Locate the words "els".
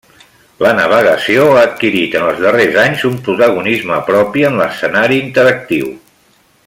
2.29-2.41